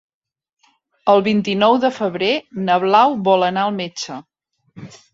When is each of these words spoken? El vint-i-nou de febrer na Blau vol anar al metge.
El 1.13 1.21
vint-i-nou 1.27 1.77
de 1.85 1.93
febrer 1.99 2.31
na 2.65 2.81
Blau 2.87 3.17
vol 3.31 3.49
anar 3.53 3.71
al 3.71 3.81
metge. 3.81 4.21